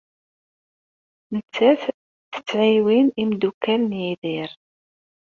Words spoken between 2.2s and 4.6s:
tettɛiwin imeddukal n Yidir.